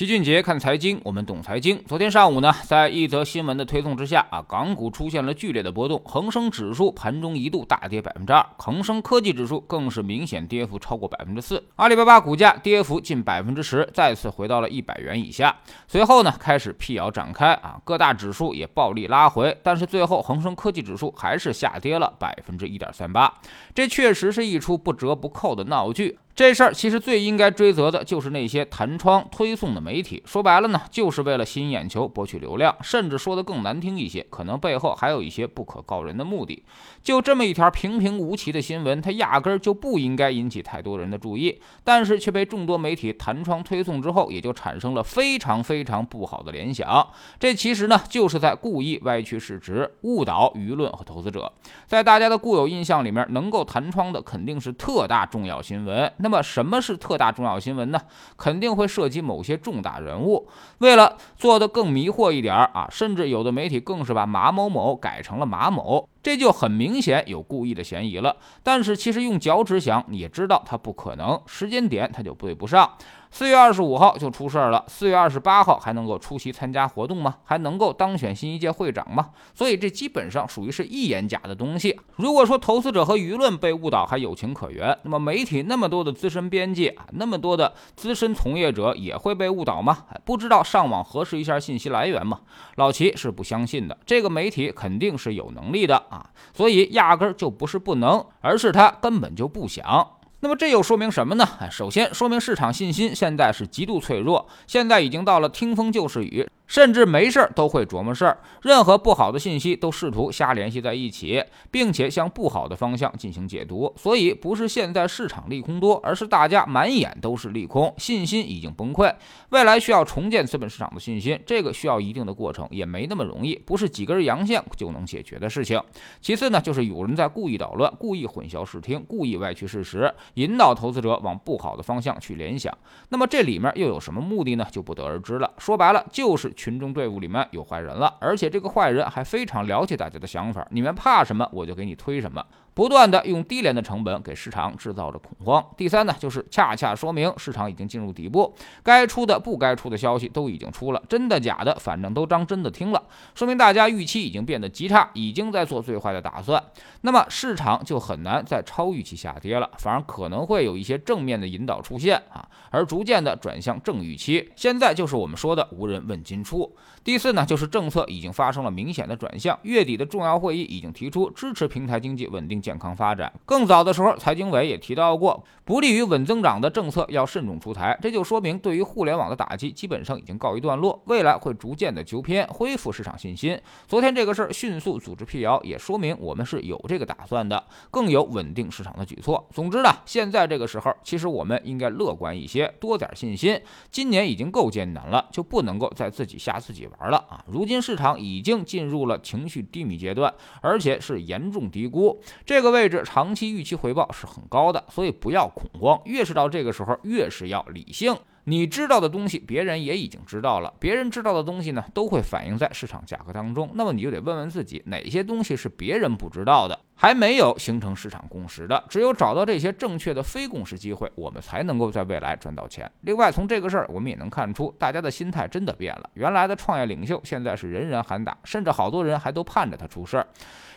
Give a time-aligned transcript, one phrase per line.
[0.00, 1.78] 齐俊杰看财经，我们懂财经。
[1.86, 15.54] 昨天上午呢，在一则新闻的推送之下啊，港股出现了剧烈的波动，恒生指数盘中一度大跌百分之二，恒生科技指数更是明显跌幅超过百分之四，阿里巴巴股价跌幅近百分之十，再次回到了一百元以下。
[15.86, 23.30] 随后呢，开始辟谣展开啊，各大指数也暴力拉回，但是最后恒生科技指数还是下跌了百分之一点三八，
[23.74, 26.18] 这确实是一出不折不扣的闹剧。
[26.40, 36.64] 这事儿其实最应该追责的就是那些弹窗推送的媒体，说白了呢，就是为了吸引眼球、博取流量，甚至说的更难听一些，可能背后还有一些不可告人的目的。
[37.02, 47.06] 就这么一条平平无奇的新闻，它压根儿就不应该引起太多人的注意，但是却被众多媒体弹窗推送之后，也就产生了非常非常不好的联想。
[47.38, 51.52] 这其实呢，就是在故意歪曲事实，误导舆论和投资者。
[51.86, 56.10] 在大家的固有印象里面，能够弹窗的肯定是特大重要新闻。
[56.30, 58.00] 那么什么是特大重要新闻呢？
[58.36, 60.48] 肯定会涉及某些重大人物。
[60.78, 68.36] 为了做得更迷惑一点啊，甚至有的媒体更是把马某某改成了马某，这就很明显有故意的嫌疑了。
[68.62, 72.90] 但是其实用脚趾想，你也知道它不可能，时间点它就对不上。
[73.32, 77.36] 四月二十五号就出事儿了，四月二十八号还能够出席参加活动吗？
[77.44, 79.30] 还能够当选新一届会长吗？
[79.54, 81.96] 所以这基本上属于是一眼假的东西。
[82.16, 90.06] 如果说投资者和舆论被误导还有情可原，那么媒体那么多的资深编辑啊，那么多的资深从业者也会被误导吗？
[90.24, 92.40] 不知道上网核实一下信息来源吗？
[92.74, 100.06] 老齐是不相信的，这个媒体肯定是有能力的啊，所以压根儿就不是不能，而是他根本就不想。
[100.40, 101.46] 那么这又说明什么呢？
[101.70, 106.48] 首先说明市场信心现在是极度脆弱，现在已经到了听风就是雨。
[106.70, 113.92] 甚至没事儿都会琢磨事儿，任何不好的信息都试图瞎联系在一起，并且向不好的方向进行解读。
[113.96, 119.12] 所以不是现在市场利空多，而是大家满眼都是利空，信心已经崩溃。
[119.48, 125.82] 未来需要重建资本市场的信心，这个需要一定的过程，也没那么容易，不是几根阳线就能解决的事情。
[126.20, 132.72] 其次呢，就是有人在故意捣乱，故意混淆视听，故意歪曲事实，引导投资者往不好的方向去联想。
[133.08, 134.64] 那么这里面又有什么目的呢？
[134.70, 135.52] 就不得而知了。
[135.58, 136.54] 说白了就是。
[136.60, 142.44] 群众队伍里面有坏人了，而且这个坏人还非常了解大家的想法，你们怕什么，我就给你推什么。
[142.72, 145.64] 不断的用低廉的成本给市场制造着恐慌。
[145.76, 153.02] 第三呢，就是恰恰说明市场已经进入底部，该出的不该出的消息都已经出了，真的假的，反正都当真的听了，
[153.34, 156.62] 说明大家预期已经变得极差，已经在做最坏的打算。
[157.00, 164.52] 那么市场就很难再超预期下跌了，反而可能会有一些正面的引导出现啊，而逐渐的转向正预期。
[164.54, 166.72] 现在就是我们说的无人问津出。
[167.02, 172.59] 第四呢，就是政策已经发生了明显的转向，月底的重要会议已经提出支持平台经济稳定。
[172.60, 173.32] 健康发展。
[173.44, 177.98] 更早的时候，财经委也提到过，不利于稳增长的政策要慎重出台。
[178.00, 183.60] 这就说明，对于互联网的打击基本上已经告一段落，未来会逐渐的纠偏，恢复市场信心。
[183.86, 189.48] 昨天这个事儿迅速组织辟谣，也说明我们是有这个打算的，更有稳定市场的举措。
[189.52, 193.60] 总之呢，现在这个时候，其实我们应该乐观一些，多点信心。
[193.90, 197.44] 今年已经够艰难了，就不能够再自己吓自己玩了啊！
[197.46, 202.20] 如今市场已经进入了情绪低迷阶段，而且是严重低估。
[202.50, 206.02] 这个位置长期预期回报是很高的，所以不要恐慌。
[206.04, 208.12] 越是到这个时候，越是要理性。
[208.42, 213.70] 你知道的东西，别人也已经知道了；别人知道的东西呢，都会反映在市场价格当中。
[213.74, 218.84] 那么你就得问问自己，哪些东西是别人不知道的，还没有形成市场共识的？
[218.86, 222.92] 只有找到这些正确的非共识机会，我们才能够在未来赚到钱。
[223.00, 226.10] 另外，从这个事儿，我们也能看出，大家的心态真的变了。
[226.12, 230.26] 原来的创业领袖，现在是人人喊打，甚至好多人还都盼着他出事儿。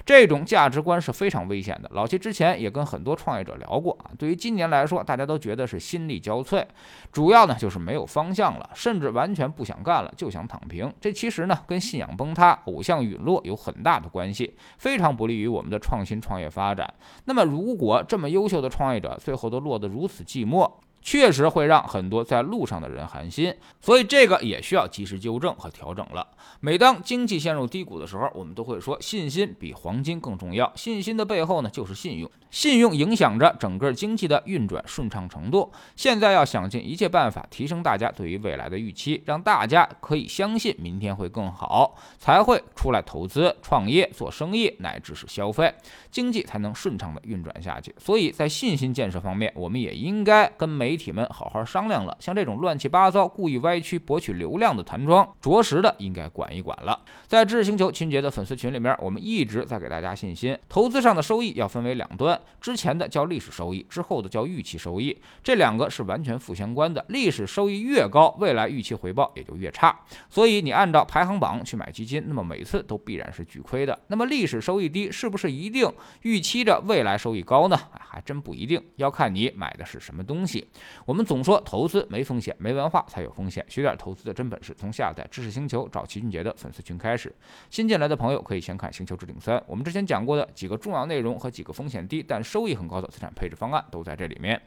[0.05, 1.89] 这种价值观是非常危险的。
[1.93, 6.65] 老七之前也跟很多创业者聊过啊，对于今年来说，大家都觉得是心力交瘁，
[7.11, 10.93] 主要呢就是没有方向了，甚至完全不想干了，就想躺平。
[10.99, 16.91] 这其实呢跟信仰崩塌、偶像陨落有很大的关系，非常不利于我们的创新创业发展。
[17.25, 20.69] 那么，如果这么优秀的创业者最后都落得如此寂寞，
[21.03, 26.25] 确实会让很多在路上的人寒心，所以这个也需要及时纠正和调整了。
[26.61, 30.71] 每当经济陷入低谷的时候，我们都会说信心比黄金更重要。
[30.75, 35.69] 信心的背后呢，就是信用，信用影响着整个经济的运转顺畅程度。
[35.95, 45.73] 现在要想尽一切办法提升大家对于未来的预期，让大家可以相信明天会更好，才会出来投资、创业、做生意，乃至是消费，
[46.09, 47.93] 经济才能顺畅的运转下去。
[47.97, 57.01] 所以在信心建设方面，我们也应该跟媒媒体们好好商量了，像这种乱七八糟、故意歪曲博取流量的弹窗，着实的应该管一管了。
[57.25, 67.03] 在知识星球秦杰的粉丝群里面，我们一直在给大家信心，投资上的收益要分为两端，之前的叫历史收益，之后的叫预期收益，这两个是完全负相关的。
[67.09, 69.99] 历史收益越高，未来预期回报也就越差。
[70.29, 73.99] 所以你按照排行榜去买基金，那么每次都必然是巨亏的。
[74.09, 75.91] 那么历史收益低，是不是一定
[76.21, 77.75] 预期着未来收益高呢？
[77.97, 80.67] 还真不一定，要看你买的是什么东西。
[81.05, 83.65] 我们总说投资没风险，没文化才有风险。
[83.69, 87.33] 学点投资的真本事，从下载知识星球找齐俊杰的粉丝群开始。
[87.69, 94.61] 新进来的朋友可以先看《星球置顶三》，我们之前讲过的几个重要内容和几个风险低但收益很高的资产配置方案都在这里面。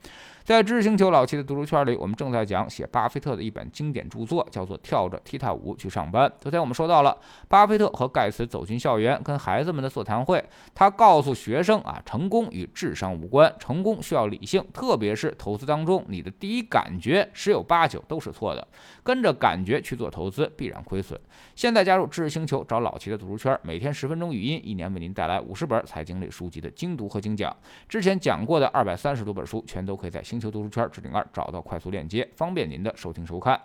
[0.45, 6.29] 在知识星球老七的读书圈里，我们正在讲写巴菲特的一本经典著作，叫做《跳着踢踏舞去上班》。
[6.41, 18.67] 昨天我们说到了巴菲特和盖茨走进校园，跟孩子们的座谈会，他告诉学生啊，成功与智商无关，成功需要理性，特别是投资当中，你的第一感觉十有八九都是错的，
[19.03, 21.20] 跟着感觉去做投资必然亏损。
[21.55, 27.55] 现在加入知识星球，找老齐的读书圈，每天十分钟语音，一年为您带来五十本财经类书籍的精读和精讲。
[27.88, 33.61] 之前讲过的二百三十多本书，全都可以在星球读书圈置顶二找到快速链接，方便您的收听收看。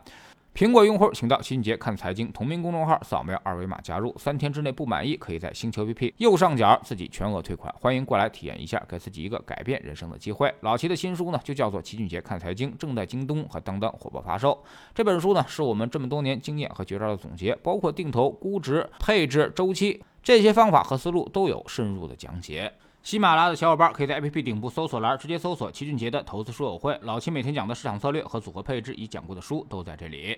[0.53, 4.13] 苹果用户请到齐俊杰看财经同名公众号，扫描二维码加入。
[4.17, 7.73] 三天之内不满意，可以在星球 APP 右上角自己全额退款。
[7.79, 10.53] 欢迎过来体验一下，给自己一个改变人生的机会。
[10.59, 14.61] 老齐的新书呢，就叫做《齐俊杰看财经》，正在京东和当当火爆发售。
[14.93, 22.71] 这本书呢，是我们这么多年经验和绝招的总结，包括定投、估值、配置、周期这些方法和思路都有深入的讲解。
[23.03, 30.37] 喜马拉雅的小伙伴可以在 APP 顶部搜索栏直接搜索齐俊杰的投资书友会，老齐每天讲的市场策略和组合配置已讲过的书都在这里。